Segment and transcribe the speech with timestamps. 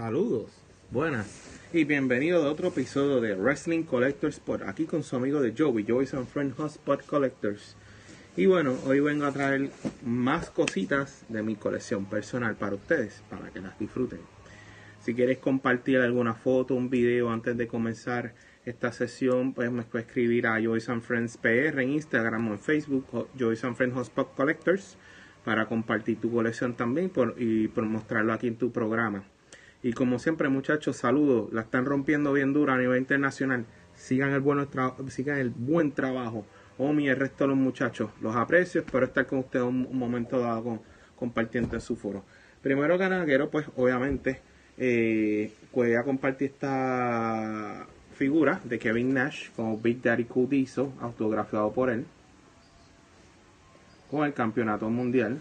[0.00, 0.50] Saludos,
[0.90, 5.52] buenas y bienvenido a otro episodio de Wrestling Collectors Spot, aquí con su amigo de
[5.54, 7.76] Joey, Joey's and Friend Hotspot Collectors.
[8.34, 9.68] Y bueno, hoy vengo a traer
[10.02, 14.20] más cositas de mi colección personal para ustedes, para que las disfruten.
[15.02, 18.32] Si quieres compartir alguna foto, un video antes de comenzar
[18.64, 22.58] esta sesión, pues me puedes escribir a Joyce and Friends PR en Instagram o en
[22.58, 24.96] Facebook, Joyce and Friends Hotspot Collectors,
[25.44, 29.24] para compartir tu colección también y por mostrarlo aquí en tu programa.
[29.82, 31.52] Y como siempre, muchachos, saludos.
[31.52, 33.64] La están rompiendo bien dura a nivel internacional.
[33.94, 34.68] Sigan el, bueno
[35.08, 36.44] sigan el buen trabajo.
[36.78, 38.10] Omi y el resto de los muchachos.
[38.20, 38.82] Los aprecio.
[38.82, 40.82] Espero estar con ustedes un, momento dado
[41.16, 42.24] compartiendo en su foro.
[42.62, 44.40] Primero que pues obviamente,
[44.76, 51.88] eh, voy a compartir esta figura de Kevin Nash como Big Daddy Cudizo, autografiado por
[51.88, 52.04] él,
[54.10, 55.38] con el campeonato mundial.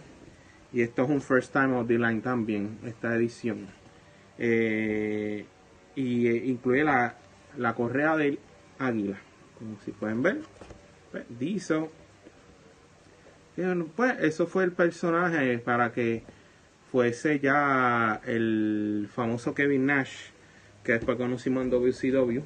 [0.72, 3.78] Y esto es un first time of the line también, esta edición.
[4.40, 5.45] Eh,
[5.95, 7.16] y eh, incluye la,
[7.58, 8.40] la, correa del
[8.80, 9.20] águila,
[9.58, 10.40] como si pueden ver.
[11.12, 11.26] Pues.
[13.96, 16.23] Pues eso fue el personaje para que
[16.92, 20.30] fuese ya el famoso Kevin Nash,
[20.84, 22.42] que después conocimos en WCW.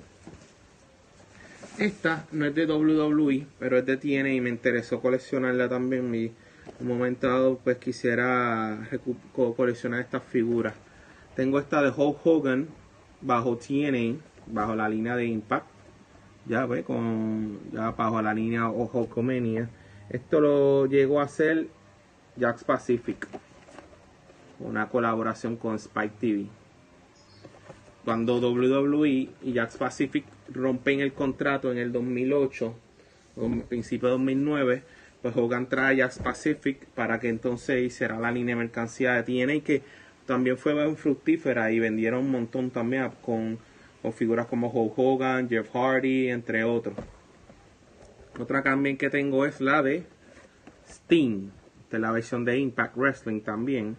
[1.77, 6.05] Esta no es de WWE, pero es de TNA y me interesó coleccionarla también.
[6.79, 8.89] Un momento dado, pues quisiera
[9.35, 10.73] coleccionar estas figuras.
[11.35, 12.67] Tengo esta de Hulk Hogan
[13.21, 15.65] bajo TNA, bajo la línea de Impact.
[16.45, 19.69] Ya ve, con ya bajo la línea Hulkamania.
[20.09, 21.67] Esto lo llegó a hacer
[22.39, 23.27] Jax Pacific.
[24.59, 26.45] Una colaboración con Spike TV.
[28.05, 32.75] Cuando WWE y Jax Pacific rompen el contrato en el 2008,
[33.69, 34.83] principio de 2009,
[35.21, 39.23] pues Hogan trae a Jax Pacific para que entonces hiciera la línea de mercancía de
[39.23, 39.81] TNA que
[40.25, 43.59] también fue muy fructífera y vendieron un montón también con,
[44.13, 46.95] figuras como Hulk Hogan, Jeff Hardy, entre otros.
[48.39, 50.05] Otra también que tengo es la de
[50.87, 51.49] Sting,
[51.91, 53.95] de la versión de Impact Wrestling también.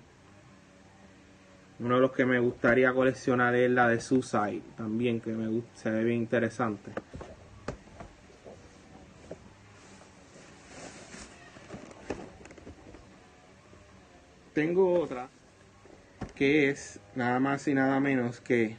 [1.79, 5.71] Uno de los que me gustaría coleccionar es la de Suicide, también que me gusta,
[5.75, 6.93] se ve bien interesante.
[14.53, 15.29] Tengo otra
[16.35, 18.77] que es nada más y nada menos que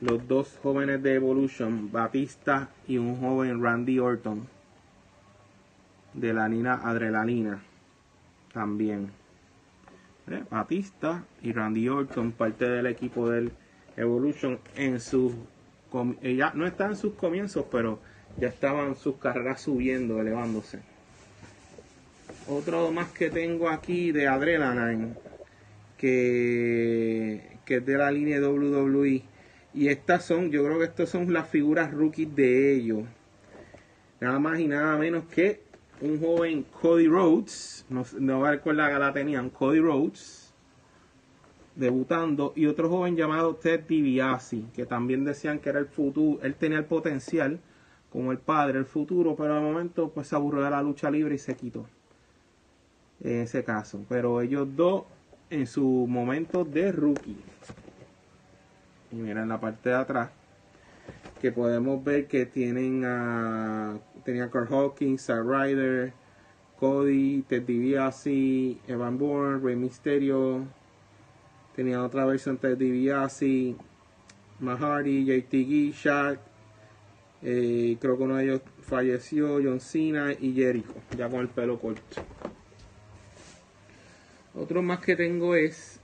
[0.00, 4.48] los dos jóvenes de Evolution, Batista y un joven Randy Orton,
[6.12, 7.62] de la Nina Adrenalina,
[8.52, 9.12] también.
[10.28, 10.42] ¿Eh?
[10.50, 13.52] Batista y Randy Orton, parte del equipo del
[13.96, 15.34] Evolution, en su
[16.22, 17.98] eh, ya no están en sus comienzos, pero
[18.38, 20.80] ya estaban sus carreras subiendo, elevándose.
[22.48, 25.14] Otro más que tengo aquí de Adrenaline
[26.02, 29.22] que, es de la línea WWE.
[29.72, 33.04] Y estas son, yo creo que estas son las figuras rookies de ellos.
[34.20, 35.62] Nada más y nada menos que
[36.00, 40.52] un joven Cody Rhodes, no, no voy a que la tenían, Cody Rhodes,
[41.76, 46.56] debutando, y otro joven llamado Ted DiBiase, que también decían que era el futuro, él
[46.56, 47.60] tenía el potencial
[48.10, 51.36] como el padre, el futuro, pero al momento pues se aburrió de la lucha libre
[51.36, 51.86] y se quitó
[53.22, 54.04] en ese caso.
[54.08, 55.04] Pero ellos dos
[55.52, 57.36] en su momento de rookie.
[59.10, 60.30] Y mira en la parte de atrás
[61.40, 66.14] que podemos ver que tienen a tenía Carl Hawkins, Zack Ryder,
[66.78, 70.66] Cody, Ted DiBiase, Evan Bourne, Rey Mysterio,
[71.76, 73.76] tenía otra versión Ted DiBiase,
[74.60, 76.38] Mahardy, JT Gee, Shaq,
[77.42, 81.78] eh, creo que uno de ellos falleció, John Cena y Jericho, ya con el pelo
[81.78, 82.22] corto.
[84.54, 85.98] Otro más que tengo es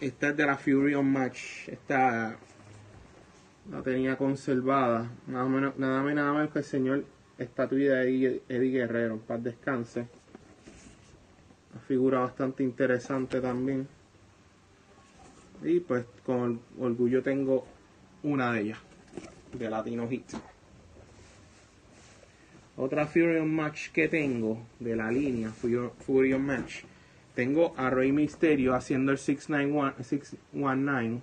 [0.00, 1.68] esta es de la Fury on Match.
[1.68, 2.36] Esta
[3.70, 5.10] la tenía conservada.
[5.26, 7.04] Nada menos, nada menos, que el señor
[7.38, 9.18] estatuilla de Eddie, Guerrero.
[9.18, 10.06] Paz descanse.
[11.72, 13.88] Una figura bastante interesante también.
[15.62, 17.64] Y pues con orgullo tengo
[18.22, 18.78] una de ellas.
[19.58, 20.34] De Latino Hit.
[22.76, 26.82] Otra Fury on Match que tengo de la línea Fury on Match
[27.34, 31.20] tengo a Rey Misterio haciendo el 619.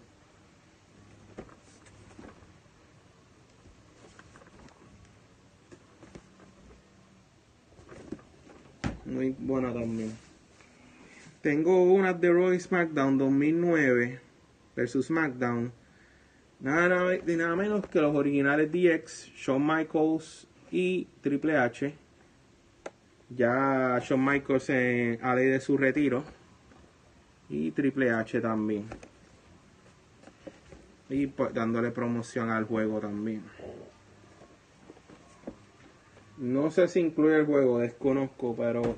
[9.06, 10.14] Muy buena también.
[11.42, 14.20] Tengo una de Roy SmackDown 2009
[14.76, 15.74] versus SmackDown.
[16.60, 21.96] Nada, nada menos que los originales DX, Shawn Michaels y Triple H
[23.36, 26.24] ya Shawn Michaels a ley de su retiro.
[27.50, 28.86] Y Triple H también.
[31.10, 33.44] y pues, dándole promoción al juego también.
[36.38, 38.96] No sé si incluye el juego, desconozco, pero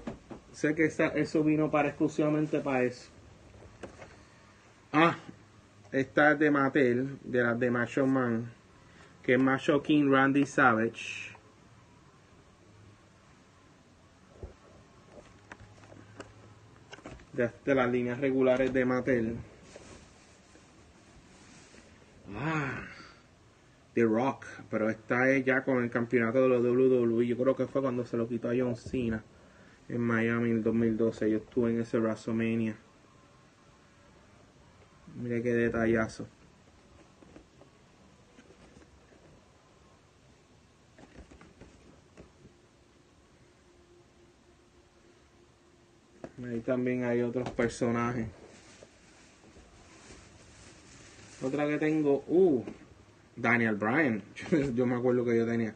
[0.54, 3.10] sé que eso vino para exclusivamente para eso.
[4.94, 5.18] Ah,
[5.92, 8.52] esta es de Mattel, de las de Macho Man,
[9.24, 11.33] que es Macho King Randy Savage.
[17.34, 19.36] De, las líneas regulares de Mattel.
[22.36, 22.84] Ah,
[23.96, 27.26] The Rock, pero esta es ya con el campeonato de los WWE.
[27.28, 29.24] Yo creo que fue cuando se lo quitó a John Cena
[29.90, 31.32] en Miami en 2012.
[31.32, 32.76] Yo estuve en ese WrestleMania.
[35.16, 36.28] Mire qué detallazo.
[46.42, 48.28] Ahí también hay otros personajes.
[51.44, 52.64] Otra que tengo, uh,
[53.36, 54.24] Daniel Bryan.
[54.74, 55.76] Yo, me acuerdo que yo tenía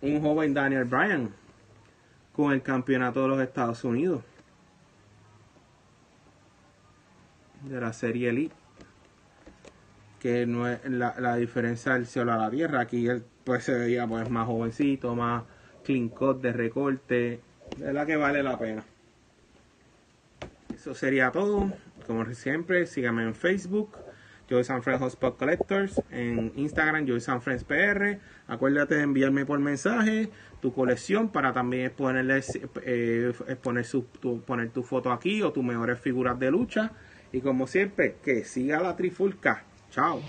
[0.00, 1.30] un joven Daniel Bryan
[2.32, 4.22] con el campeonato de los Estados Unidos.
[7.62, 8.54] De la serie Elite.
[10.20, 12.80] Que no es la, diferencia del cielo a la tierra.
[12.80, 15.44] Aquí él pues se veía pues más jovencito más
[15.84, 17.40] clean cut de recorte.
[17.76, 18.82] De la que vale la pena
[20.86, 21.72] eso sería todo
[22.06, 23.96] como siempre síganme en Facebook
[24.48, 28.20] Joy Sanfred Hotspot Collectors, en Instagram Joy Sanfred PR.
[28.46, 30.30] Acuérdate de enviarme por mensaje
[30.60, 32.44] tu colección para también ponerle,
[32.84, 36.92] eh, poner, su, tu, poner tu foto aquí o tus mejores figuras de lucha.
[37.32, 39.64] Y como siempre, que siga la trifulca.
[39.90, 40.22] Chao.